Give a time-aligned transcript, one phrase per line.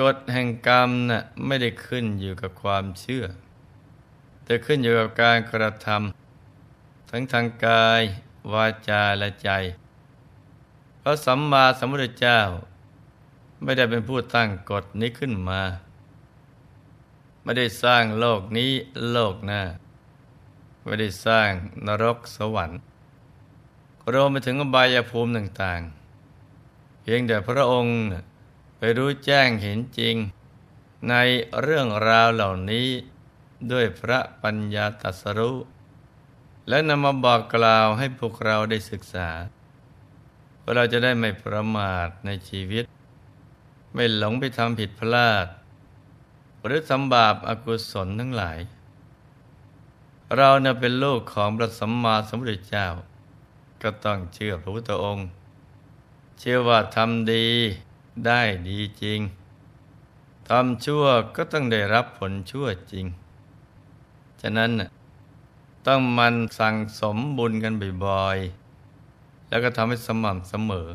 [0.00, 3.24] กฎแห่งกรรมนะ่ะไม่ได้ขึ้นอยู่กับความเชื่อ
[4.44, 8.02] แต่ขึ้นอยู่กับการกระทำทั้งทางกาย
[8.52, 9.50] วาจาและใจ
[11.00, 12.40] พระสัมมาสัมพุทธเจ้า
[13.62, 15.62] ไม่ได้เป็นผู้ตั้งกฎนี้ขึ้นมา
[17.42, 18.70] ไม่ได้สร้างโลกนี้
[19.10, 19.62] โลกหน้า
[20.84, 21.50] ไม่ได้สร้าง
[21.86, 22.78] นรกสวรรค์
[24.12, 27.96] รวมไปถึงอบายภูมิต่างๆ เพียงแต่พระองค์
[28.82, 30.16] ไปรู้แจ้งเห็นจริง
[31.08, 31.14] ใน
[31.62, 32.88] เรื่องราวเหล่านี้
[33.72, 35.56] ด้วยพระปัญญาตรัสรู้
[36.68, 39.28] และนำมาบอกกล่าวให้พวกเราได้ศึกษา
[40.58, 42.84] เพื่อเราจะได้ไม่ประมาทในชีวิต
[43.94, 45.46] ไม่หลงไปทำผิดพลาด
[46.64, 48.58] หรือทำบาปอากุศลทั้งหลาย
[50.36, 52.86] เราเนี่ยเป็นลูกของพระสัมมาสัมพุทธเจ้า
[53.82, 55.26] ก็ต้องเชื่อพระพุทธองค์
[56.38, 57.48] เชื่อว่าทำดี
[58.26, 59.20] ได้ดีจริง
[60.48, 61.04] ทำชั่ว
[61.36, 63.06] ก็ต้องได้รับผลชั่วจริง
[64.40, 64.70] ฉะนั้น
[65.86, 67.72] ต้องมันสั่งสมบุญกัน
[68.06, 70.88] บ่อยๆ แล้วก็ทำให้สม่ำเสมอ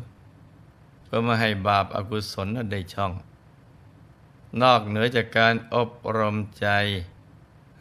[1.04, 3.12] เพื่อมาให้บาปอากุศลนั้นได้ช่อง
[4.62, 6.68] นอกเหนือจากการอบรมใจ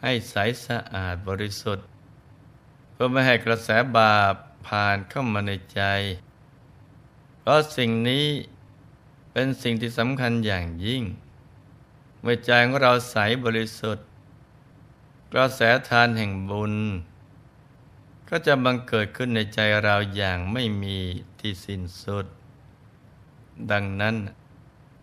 [0.01, 1.85] ให้ใสสะอาดบริสุทธิ์
[2.91, 4.33] เพื่อไม่ให้กระแสบาป
[4.67, 5.81] ผ่านเข้ามาในใจ
[7.39, 8.25] เพราะสิ่งนี้
[9.37, 11.03] เป็นสิ่งที่สำคัญอย่างยิ่ง
[12.21, 13.15] เมื่อใจของเราใส
[13.45, 14.07] บริสุทธิ์
[15.33, 16.73] กระแสทานแห่งบุญ
[18.29, 20.97] ก็จะบังเกิดขึ้นในใจเราอย่างไม่มี
[21.39, 22.25] ที่สิ้นสุด
[23.71, 24.15] ดังนั้น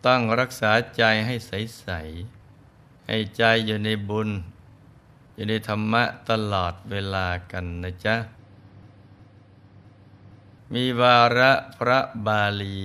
[0.06, 4.28] ต้องรักษาใจให้ใสๆให้ใจอยู่ในบุญ
[5.34, 8.16] อยู่ในธรรมะตลอดเวลากันนะจ๊ะ
[10.72, 12.80] มีวาระพระบาลี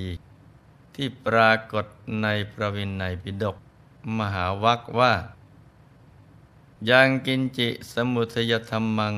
[0.99, 1.85] ที่ปรากฏ
[2.21, 3.57] ในพระวินัยปิฎก
[4.17, 5.13] มหาวัคว่า
[6.89, 9.15] ยังกินจิสมุทยธรรมัง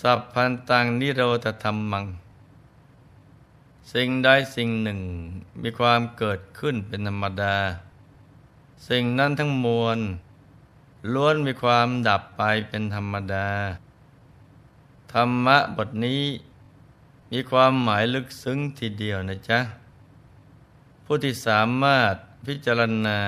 [0.00, 2.04] สัพพันตังนิโรธธรรมัง
[3.92, 5.00] สิ่งใดสิ่งหนึ่ง
[5.62, 7.56] มีความเกิดขึ้นเป็นธรรมดา
[8.88, 9.98] สิ่งนั้นทั้งมวล
[11.12, 13.48] ล้วนมีความดับไปเป็นธรรมดา
[15.12, 16.22] ธรรมะบทนี้
[17.32, 19.60] มีความหมายลึกซึ้งทีเดียวนะจ๊ะ
[21.04, 22.14] ผู้ที่สามารถ
[22.46, 23.18] พิจารณา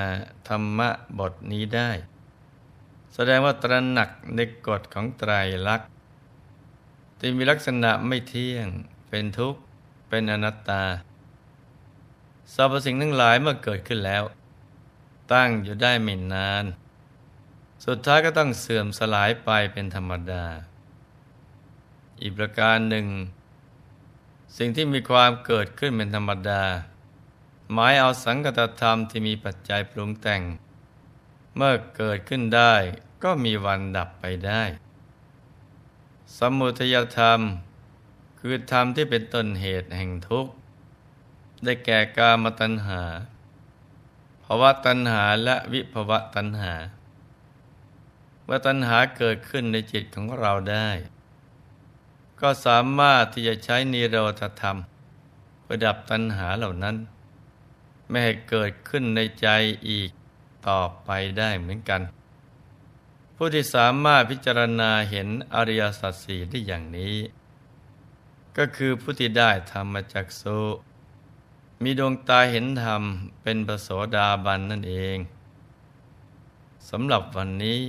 [0.48, 1.90] ธรรมะบทนี้ได้
[3.14, 5.32] แสดงว่าตระหนักในกฎของไตร
[5.68, 5.88] ลักษณ์
[7.18, 8.66] ที่มีลักษณะไม่เที่ยง
[9.08, 9.60] เป็นทุกข์
[10.08, 10.84] เป็นอนัตตา
[12.54, 14.22] สรรพสิ่งทั้งหลายเมื่อเกิดขึ้นแล้ว
[15.32, 16.64] ตั้งอยู่ได้ไม่นาน
[17.86, 20.44] สุดท้ายก็ต้องเสื่อมสลายไปเป็นธรรมดา
[22.20, 23.06] อีกประการหนึ่ง
[24.56, 26.62] สิ่งที่มีความเกิดขึ้นเป็นธรรมดา
[27.72, 30.42] หมายเอาสังกตธรรมที่มีปัจจัยปรุงแต่ง
[31.56, 32.74] เมื่อเกิดขึ้นได้
[33.22, 34.62] ก็มีวันดับไปได้
[36.38, 37.40] สมุทยธรรม
[38.38, 40.52] คือธรรมที่เป็นต้นเหตุแห่งทุกข์
[41.64, 43.02] ได้แก่กามตัณหา
[44.42, 46.72] ภาวะตัณหาและวิภวะตัณหา
[48.44, 50.88] เมื่อตัณหาเกิดขึ้นในจิตของเราได้
[52.40, 54.76] ก็สามารถที่จะใช้นิโรธธรรม
[55.66, 56.96] ประดับตัณหาเหล่านั้น
[58.08, 59.48] ไม่ให้เกิดขึ้นในใจ
[59.88, 60.10] อีก
[60.68, 62.00] ต่อไปได้เหมือนกัน
[63.36, 67.16] ผู้ที่สามารถพิจารณาเห็นอริยสัจสี่ได้อย่างนี้
[68.56, 70.58] ก็คือผู้ที่ได้ธรรมจักสุ
[71.82, 73.02] มีดวงตาเห็นธรรม
[73.42, 75.18] เป็นปโสดาบันนั่นเอง
[76.90, 77.80] สำหรับวันนี้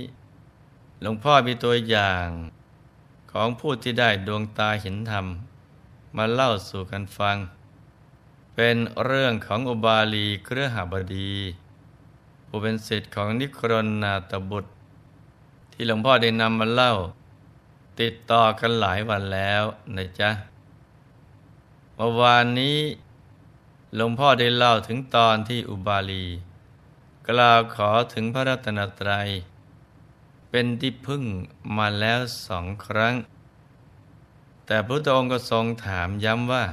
[1.02, 2.28] หลวงพ่อมีตัวอย่าง
[3.32, 5.26] ของผู้ที่ได้ดวงตาเห็นธรรม
[6.16, 7.36] มาเล่าสู่กันฟัง
[8.58, 11.34] เป็นเรื่องของอุบาลีเครือหบดี
[12.46, 14.70] ผู้เป็นศิษย์ของนิครนนาตบุตร
[15.72, 16.92] ที่หลวงพ่อได้นำมาเล่า
[18.00, 19.62] ติดต่อกันหลายวันแล้ว
[19.96, 20.30] นะจ๊ะ
[21.94, 22.78] เมื่อวานนี้
[23.96, 26.26] หลวงพ่อได้เล่าถึงตอนที่อุบาลี
[27.28, 29.28] กล่าวขอถึงพระรัตนตรัย
[30.50, 31.24] เป็นที่พึ่ง
[31.76, 33.14] มาแล้วสองครั้ง
[34.66, 36.64] แต่พระองค์ก็ทรงถามย้ำว่า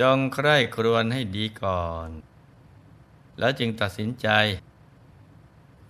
[0.00, 2.08] จงใคร่ครวญให้ดีก่อน
[3.38, 4.28] แล้วจึงตัดสินใจ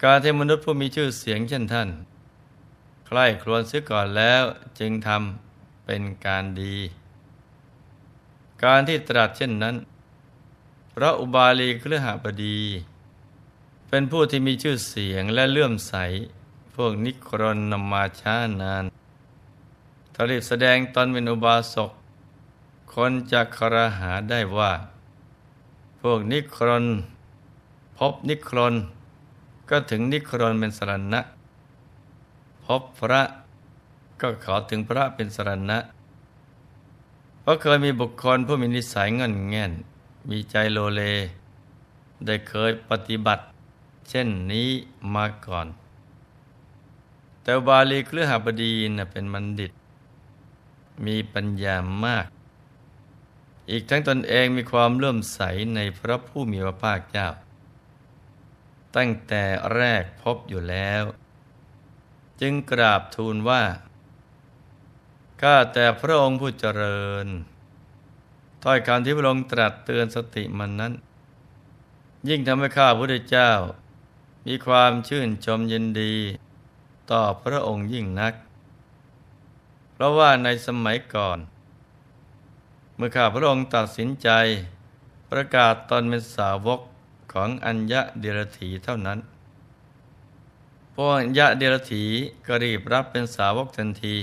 [0.03, 1.89] การที่มนุษย์ผู้มีชื่อเสียงเช่นท่าน
[3.07, 4.43] ใคร่ครวญซื้อก่อนแล้ว
[4.79, 6.77] จึงทำเป็นการดี
[8.65, 9.77] การที่ตรัสเช่นนั้น
[10.93, 12.61] พระอุบาลีเครือหบดี
[13.89, 15.95] เป็นผู้ที่มีชื่อเสียงและเลื่อมใส
[16.75, 18.85] พวกนิครนนำมาช้านาน
[20.15, 21.91] ทรีบแสดงตนเป็นอุบาสก
[22.93, 24.73] คนจะครหาได้ว่า
[26.01, 26.85] พวกนิครน
[27.99, 28.75] พบนิครน
[29.71, 31.21] ก็ถึงนิครนเป็นสรณะ
[32.65, 33.23] พบพระ
[34.21, 35.79] ก็ขอถึงพระเป็นสรณะ
[37.41, 39.73] เพราะเคยมีบุคคลผู้มีนิสัยเงินแง่น
[40.31, 41.03] มีใจโลเล
[42.27, 43.43] ได้เคยปฏิบัติ
[44.09, 44.69] เช่นนี้
[45.15, 45.67] มาก่อน
[47.43, 49.73] แต่บาลีเครือหบดีนะเป็นบัณฑิต
[51.05, 52.27] มีปัญญามาก
[53.71, 55.41] อีกทั้งตนเองมีความเลื่อมใส
[55.75, 57.29] ในพระผู้มีพระภาคเจ้า
[58.97, 59.45] ตั้งแต่
[59.75, 61.03] แรกพบอยู่แล้ว
[62.41, 63.63] จึงกราบทูลว่า
[65.43, 67.27] ข้าแต่พระองค์ผู้เจริญ
[68.65, 70.93] ถ้อยคำที่พระองค์ตรัสเตือนสติมันนั้น
[72.29, 73.51] ยิ่งทำให้ข้าพระเจ้า
[74.47, 76.15] มีความชื่นชมยินดี
[77.11, 78.35] ต่อพระองค์ยิ่งนัก
[79.93, 81.39] เพราะว่าในสมัยก่อน
[83.01, 84.29] เมื่อข้าพระองค์ตัดสินใจ
[85.31, 86.81] ประกาศตนเป็นสาวก
[87.33, 89.19] ของอัญญะเดรถีเท่านั้น
[90.95, 92.05] พวกอัญญะเดรถี
[92.47, 94.17] ก็รีบรับเป็นสาวกทันที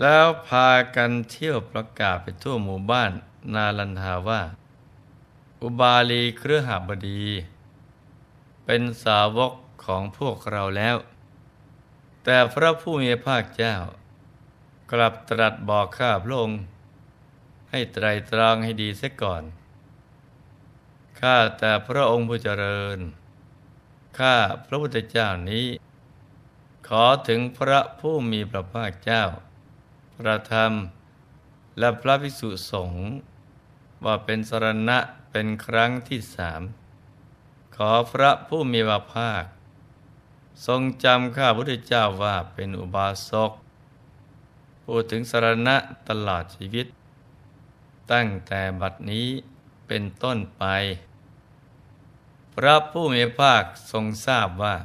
[0.00, 3.12] แล้วพากันเที่ยวประกาศไปทั่วหมู่บ้าน
[3.54, 4.42] นาลันทาว่า
[5.62, 7.24] อุบาลีเครือหาบดี
[8.64, 9.52] เป็นสาวก
[9.84, 10.96] ของพวกเราแล้ว
[12.24, 13.74] แต่พระผู้มีภาคเจ้า
[14.92, 16.60] กลับตรัสบอกข้าพระองค์
[17.70, 19.44] ให้ไตรตรองให้ดีเสียก่อน
[21.20, 22.98] ข้าแต่พระองค์ผู้เจริญ
[24.18, 24.36] ข้า
[24.66, 25.66] พระพุทธเจ้านี้
[26.88, 29.24] ขอถึงพระผู้มีพระภาคเจ้า
[30.16, 30.72] พระธรรม
[31.78, 33.04] และพระภิกษุสงฆ์
[34.04, 34.98] ว่าเป็นสรณะ
[35.30, 36.62] เป็นครั้งที่สาม
[37.76, 39.44] ขอพระผู้มีพระภาค
[40.66, 43.52] ทรงจำข้าพุทธเจ้าว่าเป็นอุบาสก
[44.84, 45.76] พูดถึงสรณะ
[46.08, 46.86] ตลอดชีวิต
[48.12, 49.28] ตั้งแต่บัดนี้
[49.86, 50.64] เป็นต้นไป
[52.54, 54.76] พระผู้มีภาคทรงทราบว่า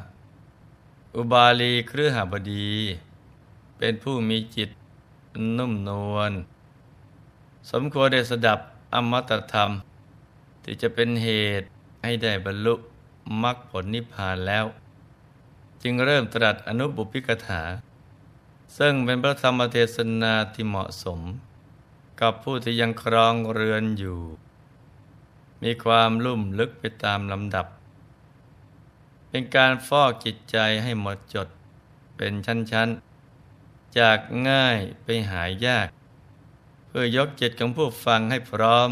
[1.16, 2.72] อุบาลีเครือหบดี
[3.78, 4.70] เป็นผู้มีจิต
[5.58, 6.32] นุ่มนวล
[7.72, 8.60] สมควรได้สดับ
[8.94, 9.72] อมตะธรรม
[10.64, 11.30] ที่จะเป็นเห
[11.60, 11.68] ตุ
[12.04, 12.74] ให้ได้บรรลุ
[13.44, 14.66] มรรคผลนิพพานแล้ว
[15.82, 17.62] จึงเริ่มตรัสอนุบุพิกถา
[18.78, 21.22] ซึ่งเป็นพระธรรมเทศนาที่เหมาะสม
[22.22, 24.20] กับผู้ที่ยังครองเรือนอยู่
[25.64, 27.68] มีความลุ่มลึกไปตามลำดับ
[29.30, 31.48] เป็นการฟอกจิตใจให้หมดจด
[32.18, 34.20] เป็นชั้นๆ จาก
[34.50, 35.88] ง่ายไปหายยาก
[36.88, 38.90] เพื่อยกจิตของผู้ฟังให้พร้อม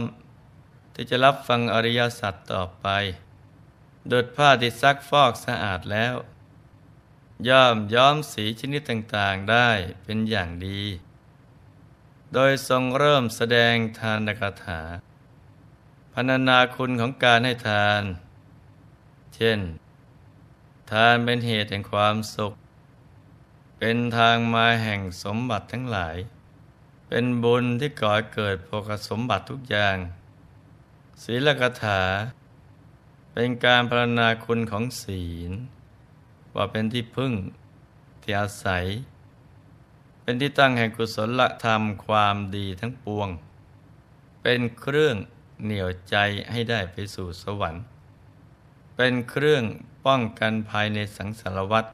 [0.94, 2.88] ที่จะรับฟังอริยสัจต่อไป
[4.12, 6.16] ดดผ้าที่ซักฟอกสะอาดแล้ว
[7.48, 9.70] ย่อมย้อมสีชนิดต่างๆได้
[10.04, 10.82] เป็นอย่างดี
[12.34, 14.82] โดยทรงเริ่มแสดงทานกถา
[16.14, 18.04] พรรณนาคุณของการให้ทาน
[19.36, 19.60] เช่น
[20.92, 22.54] ทานเป็นเหตุแห่งความสุข
[23.80, 26.18] เป็นทางมาแห่งสมบัติทั้งหลาย
[27.08, 29.98] เป็นบุญที่ก่อเกิดโภคสมบัติทุกอย่าง
[31.24, 32.02] ศีลกถา
[33.34, 35.52] เป็นการพรรณนาคุณของศีล
[36.56, 37.34] ว่าเป็นที่พึ่ง
[38.22, 38.86] ที่อาศัย
[40.24, 43.30] เป็นที่ตั้งแห่งกุศลธรรมความดีทั้งปวง
[44.42, 45.16] เป็นเครื่อง
[45.64, 46.16] เหนี่ยวใจ
[46.52, 47.84] ให้ได้ไปสู่สวรรค์
[48.96, 49.64] เป็นเครื่อง
[50.06, 51.86] ป้องกันภายในสังสารวัฏ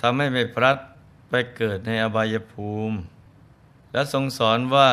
[0.00, 0.78] ทำให้ไม่พลัด
[1.28, 2.96] ไปเกิดในอบายภูมิ
[3.92, 4.90] และทรงสอนว่า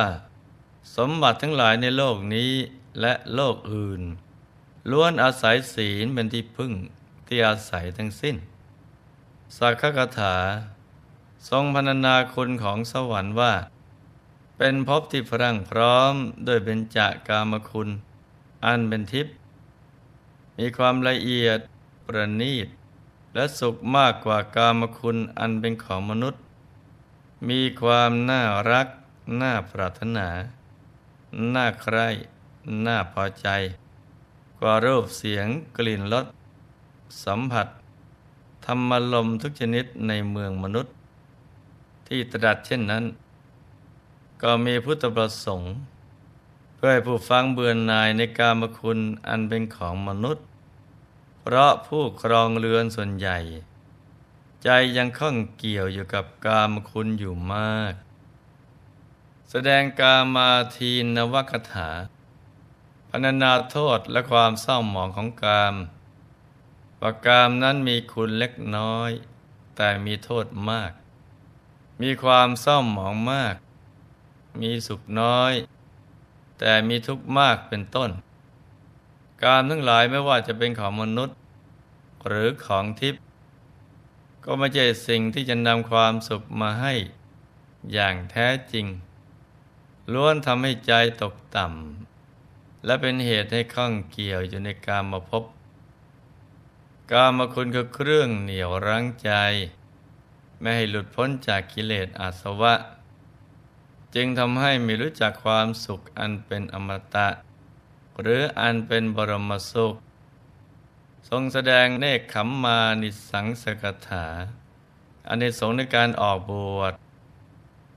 [0.95, 2.51] สมบัติทั้งหลายในโลกนี้
[3.01, 4.01] และโลกอื่น
[4.91, 6.71] ล้วนอาศัยศีลเป็นที่พึ่ง
[7.27, 8.35] ที่อาศัยทั้งสิ้น
[9.57, 10.35] สักขกถา
[11.50, 13.53] ทรงพรรณนาคุณของสวรรค์ว่า
[14.57, 16.13] เป็นภพที่พรั่งพร้อม
[16.45, 17.89] โดยเป็นจากกามคุณ
[18.65, 19.33] อันเป็นทิพย์
[20.57, 21.60] มีความละเอียด
[22.05, 22.67] ประณีต
[23.33, 26.41] และสุขมากกว่ากามคุณอันเป็นของมนุษย์
[27.50, 28.88] มีความน่ารัก
[29.41, 30.27] น่าปรารถนา
[31.53, 32.07] น่าใคร่
[32.86, 33.48] น่าพอใจ
[34.60, 36.25] กว่ารูปเสียงกลิ่นรส
[37.25, 37.67] สัมผัส
[38.65, 40.93] ธรรมลมทุกชนิดในเมืองมนุษย์
[42.13, 43.05] ที่ตรัสเช่นนั้น
[44.41, 45.73] ก็มีพุทธประสงค์
[46.75, 50.45] เพื่อให้ผู้ฟังเบื่อหน่ายในกามคุณอันเป็นของมนุษย์
[51.41, 53.37] เพราะผู้ครองเรือนส่วนใหญ่
[54.63, 57.93] ใจยังข้องเกี่ยวอยู่กับกามคุณอยู่มาก
[59.49, 61.89] แสดงกามาทีนวกถา
[63.09, 65.75] พนานาโทษและความเศร้าหมองของกาม
[67.01, 69.11] ว่ากามนั้นมีคุณเล็กน้อย
[69.75, 70.91] แต่มีโทษมาก
[72.01, 73.55] มีความเศร้าหมองมาก
[74.62, 75.53] มีสุขน้อย
[76.60, 78.10] แต่มีทุกข์มากเป็นต้น
[79.43, 81.38] กามทั้งหลายไม่ว่าจะเป็นของมนุษย์
[82.27, 83.22] หรือของทิพย์
[84.46, 86.93] ก็ไม่ใช่สิ่งที่จะนำความสุขมาให้
[87.91, 88.86] อย่างแท้จริง
[90.13, 95.43] ล้วนทำให้ใจตกต่ำ และเป็นเหตุให้ข้องเกี่ยวอยู่ในกามมาพบ
[97.12, 99.31] การมาคุณคือเครื่องเหนี่ยวรั้งใจ
[100.61, 102.73] ไม่ให้หลุดพ้นจากกิเลสอาสวะ
[104.15, 107.27] จึงทำให้ไม่รู้จักความสุขอันเป็นอมตะ
[108.21, 109.95] หรืออันเป็นบรมสุข
[111.29, 114.27] ทรงแสดงเนคขมมานิสังสกถา
[115.27, 116.93] อันในสงในการออกบวช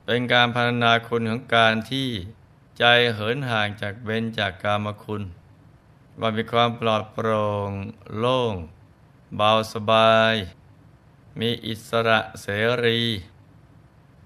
[0.05, 2.09] เป็นการพัฒนาคุณของการที่
[2.79, 5.23] ใจเหินห่างจากเบญจากกามคุณ
[6.21, 7.71] ว่ามีความปลอดโปร่ง
[8.19, 8.55] โล่ง
[9.37, 10.35] เบาสบาย
[11.41, 12.47] มีอิสระเส
[12.85, 13.01] รี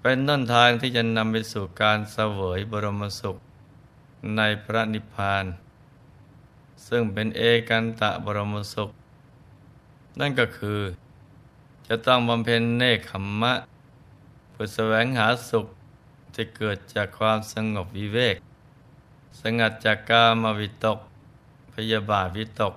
[0.01, 3.37] เป็นต้นทางที่จะนำไปสู่การเสวยบรมสุข
[4.37, 5.45] ในพระนิพพาน
[6.87, 8.89] ซึ่งเป็นเอกันตะบรมสุข
[10.19, 10.81] นั่นก็คือ
[11.87, 13.53] จะต้องบำเพ็ญเนคขมมะ
[14.61, 15.65] พื่อแสวงหาสุข
[16.33, 18.35] ที่เกิดจากความสงบวิเวก
[19.41, 20.99] สงัดจากกามวิตก
[21.73, 22.73] พยาบาทวิตก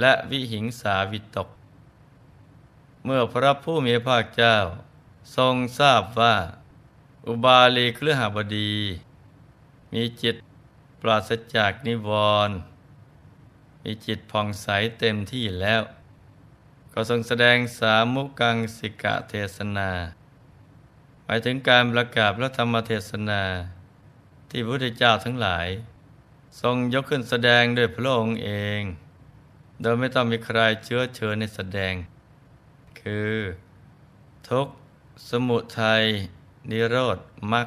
[0.00, 1.48] และวิหิงสาวิตก
[3.06, 4.56] เมื่อพระผู้มีพระเจ้า
[5.36, 6.36] ทรงทราบว่า
[7.26, 8.74] อุบาลีเครือหบดี
[9.92, 10.36] มีจิต
[11.00, 12.10] ปราศจากนิว
[12.48, 12.56] รณ์
[13.82, 14.68] มีจิตผ่องใส
[14.98, 15.82] เต็มที่แล้ว
[16.92, 19.90] ก็ทรงแสดงสามุกังสิกะเทศนา
[21.24, 23.42] หมายถึงการประกาศพระธรรมเทศนา
[24.50, 25.68] ที่พระพุทธเจ้าทั้งหลาย
[26.60, 28.80] ทรงยกขึ้นแสดงด้วยพระองค์เอง
[29.80, 31.94] โดยไม่ต้องมีใครเชื้อเชิญในแสดง
[33.00, 33.34] คือ
[34.48, 34.66] ทุก
[35.28, 36.02] สมุทัย
[36.70, 37.18] นิโรธ
[37.52, 37.66] มรรค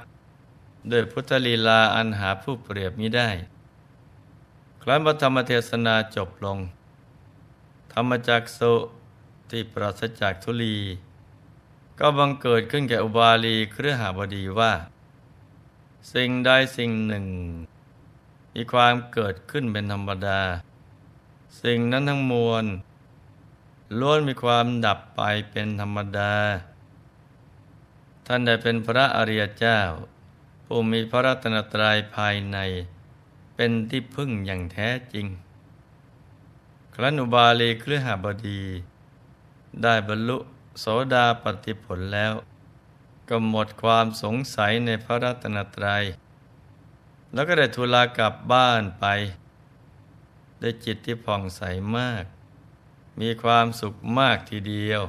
[0.91, 3.29] ด้วยพุทธลีลาอันหาผู้เปรียบมิได้
[4.81, 6.57] ครั้นพระธรรมเทศนาจบลง
[7.93, 8.73] ธรรมจักสุ
[9.49, 10.77] ที่ปราศจากทุลี
[11.99, 14.73] ก็บังเกิดขึ้นแก่อุบาลีเครือหาบดีว่า
[16.13, 17.25] สิ่งใดสิ่งหนึ่ง
[18.53, 20.41] มีความเกิดขึ้นเป็นธรรมดา
[21.63, 22.65] สิ่งนั้นทั้งมวล
[23.99, 26.33] ล้วนมีความดับไปเป็นธรรมดา
[28.25, 29.79] ท่านได้เป็นพระอริยเจ้า
[30.65, 32.57] ผู้มีพระรัตนตรัยภายใน
[33.55, 35.27] เป็นที่พึ่งอย่างแท้จริง
[36.93, 38.61] ครั้นอุบาลีเครือหาบดี
[39.83, 40.37] ได้บรรลุ
[40.79, 42.33] โสดาปฏิผลแล้ว
[43.29, 46.03] ก็หมดความสงสัยในพระรัตนตรยัย
[47.33, 49.05] แล้วก็ได้ทูลากลับบ้านไป
[50.61, 51.61] ด้วยจิตที่ผ่องใส
[51.97, 52.23] มาก
[53.21, 55.01] มีความสุขมากทีเดียว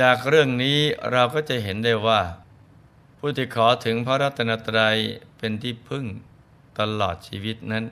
[0.00, 0.78] จากเรื่องนี้
[1.10, 2.20] เราก็จะเห็นได้ว่า
[3.18, 4.96] ผู้ที่ขอถึงพระรัตนตรัย
[5.38, 6.04] เป็นที่พึ่ง
[6.78, 7.84] ตลอดชีวิตนั้น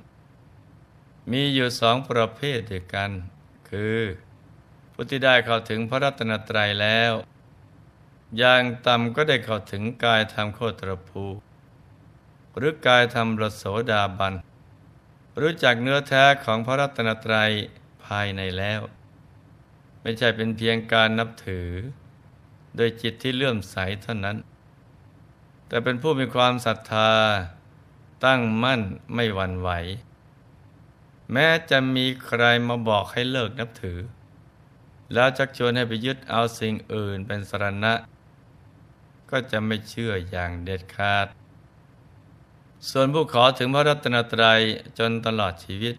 [1.30, 3.10] มีอยู่สองประเภทด้วยกัน
[3.70, 4.00] คือ
[4.92, 7.12] ผู้ที่ได้เข้าถึงพระรัตนตรัยแล้ว
[8.38, 11.24] อย่างต่ำก็ได้เข้าถึงกายธรรมโคตรภู
[12.56, 14.34] หรือกายธรรมรโสดาบัน
[15.40, 17.52] รู้จักเนื้อแท้ของพระรัตนตรัย
[18.08, 18.80] ภายในแล้ว
[20.02, 21.68] ไม่ใช่เป็นเพียงการนับถือ
[22.76, 24.36] โดยจิตที่เลื่อมใสเท่านั้น
[25.68, 27.12] แต่เป็นผู้มีความศรัทธา
[28.24, 28.80] ตั้งมั่น
[29.14, 29.70] ไม่หวั่นไหว
[31.32, 33.98] แม้จะมีใครมาบอกให้เลิกนับถือ
[35.12, 37.92] แล้วชักชวนให้ไปยึดเอาสิ่งอื่นเป็นสรณะ
[39.30, 41.26] ก็จะไม่เชื่ออย่างเด็ดขาด
[42.90, 44.60] ส่วนผู้ขอถึงพระรัตนตรัย
[44.98, 45.94] จนตลอดชีวิต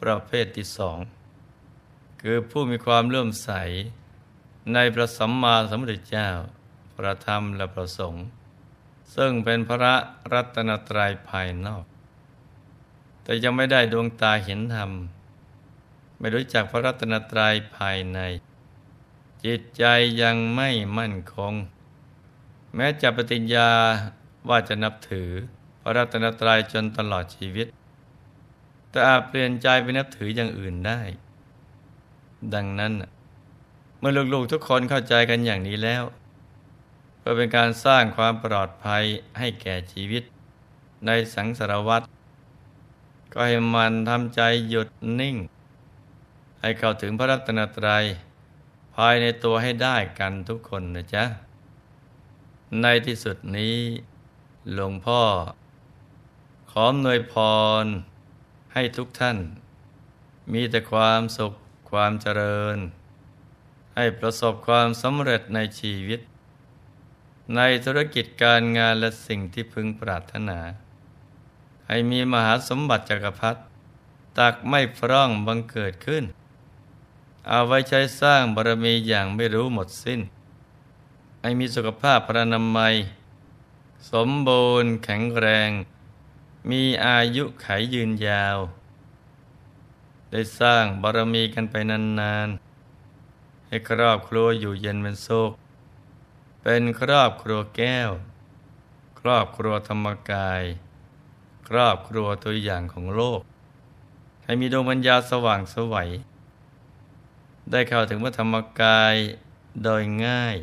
[0.00, 0.98] ประเภทที่สอง
[2.20, 3.50] คือผู้มีความเลื่อมใส
[4.74, 6.28] ในพระสัมมาสัมพุทธเจ้า
[6.96, 8.24] พระธรรมและพระสงฆ์
[9.14, 9.94] ซึ่งเป็นพระ
[10.32, 11.84] รัตนตรัยภายนอก
[13.22, 14.90] แต่ยังไม่ได้ดวงตาเห็นธรรม
[16.18, 18.18] ไม่รู้จักพระรัตนตรัยภายใน
[19.44, 19.84] จิตใจ
[20.22, 21.54] ยังไม่มั่นคง
[22.74, 23.70] แม้จะปฏิญญา
[24.48, 25.30] ว่าจะนับถือ
[25.82, 27.66] พระรัตนตรัยจนตลอดชีวิต
[28.90, 31.00] แต่อาจเปลี่ยนใจไปนับถืออย่างอื่นได้
[32.54, 32.92] ดังนั้น
[33.98, 36.02] เมื่อลูกๆทุกคนเข้าใจกันอย่างนี้แล้ว
[37.18, 39.02] เพื่อเป็นการสร้างความปลอดภัย
[39.38, 40.22] ให้แก่ชีวิต
[41.06, 42.02] ในสังสารวัฏ
[43.32, 44.88] ก็ให้มันทำใจหยุด
[45.20, 45.36] นิ่ง
[46.60, 48.04] ให้เข้าถึงพระรัตนตรัย
[48.96, 51.24] ภายในตัวให้ได้กันทุกคนนะจ๊ะ
[52.82, 53.76] ในที่สุดนี้
[54.72, 55.20] หลวงพ่อ
[56.70, 57.34] ขอหน่วยพ
[57.82, 57.84] ร
[58.74, 59.38] ให้ทุกท่าน
[60.52, 61.52] มีแต่ความสุข
[61.90, 62.78] ความเจริญ
[63.96, 66.20] ให้ประสบความสำเร็จในชีวิต
[67.56, 70.58] ในธุรกิจการงานและสิ่งที่พึงปรารถนา
[71.88, 73.60] ให้มีมหาสมบัติจักรพรรดิ
[74.38, 76.24] ตักไม่พร่องบังเกิดขึ้น
[77.48, 80.20] เอาไว้ใช้สร้างบารมีอย่างไม่รู้หมดสิ้น
[81.40, 82.94] ให้มีสุขภาพพระนามัย
[84.12, 85.70] สมบูรณ์แข็งแรง
[86.70, 88.58] มีอายุไขยืนยาว
[90.30, 91.74] ได้สร้างบารมีกันไป
[92.20, 95.52] นานๆ ให้ครอบครัวอยู่เย็นเป็นสุข
[96.62, 98.10] เป็นครอบครัวแก้ว
[99.20, 100.62] ครอบครัวธรรมกาย
[101.68, 103.40] ครอบครัวตัวอย่างของโลก
[104.44, 106.10] ให้มีดวงปัญญาสว่างสวัย
[107.70, 109.14] ได้เข้าถึงพระธรรมกาย
[109.84, 110.56] โดยง่าย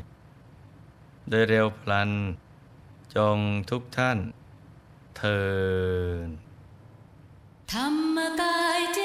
[1.30, 2.12] โดยเร็วพลัน
[3.16, 3.38] จง
[3.70, 4.18] ทุกท่าน
[5.18, 5.42] เทิ
[6.26, 6.28] น
[7.74, 9.00] ธรรมกายเจ